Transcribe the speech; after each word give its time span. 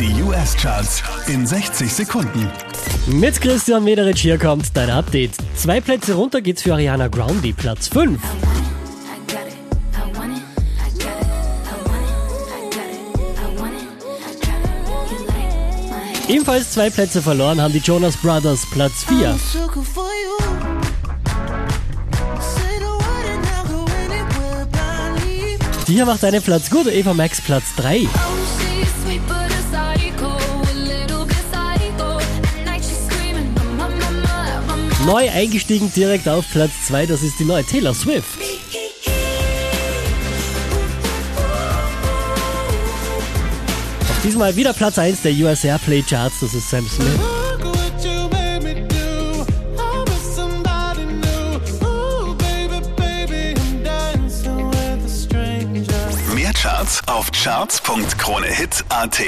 Die 0.00 0.22
US-Charts 0.22 1.04
in 1.28 1.46
60 1.46 1.92
Sekunden. 1.92 2.50
Mit 3.06 3.40
Christian 3.40 3.84
Mederich 3.84 4.20
hier 4.20 4.38
kommt 4.38 4.76
dein 4.76 4.90
Update. 4.90 5.30
Zwei 5.54 5.80
Plätze 5.80 6.14
runter 6.14 6.40
geht's 6.40 6.62
für 6.62 6.72
Ariana 6.72 7.06
Grande, 7.06 7.52
Platz 7.52 7.86
5. 7.88 8.20
Ebenfalls 16.28 16.72
zwei 16.72 16.90
Plätze 16.90 17.22
verloren 17.22 17.60
haben 17.60 17.72
die 17.72 17.78
Jonas 17.78 18.16
Brothers, 18.16 18.66
Platz 18.72 19.04
4. 19.04 19.38
Die 25.86 25.92
hier 25.92 26.06
macht 26.06 26.24
einen 26.24 26.42
Platz 26.42 26.68
gut, 26.68 26.86
Eva 26.88 27.14
Max 27.14 27.40
Platz 27.40 27.74
3. 27.76 28.08
Neu 35.06 35.30
eingestiegen 35.30 35.92
direkt 35.92 36.26
auf 36.28 36.46
Platz 36.50 36.72
2, 36.86 37.04
das 37.04 37.22
ist 37.22 37.38
die 37.38 37.44
neue 37.44 37.62
Taylor 37.62 37.92
Swift. 37.92 38.38
Auch 44.00 44.22
diesmal 44.22 44.56
wieder 44.56 44.72
Platz 44.72 44.98
1 44.98 45.20
der 45.20 45.32
US 45.32 45.64
Airplay 45.64 46.02
Charts, 46.02 46.40
das 46.40 46.54
ist 46.54 46.70
Sam 46.70 46.88
Smith. 46.88 47.06
Mehr 56.34 56.52
Charts 56.54 57.02
auf 57.06 57.30
charts.kronehit.at 57.30 59.20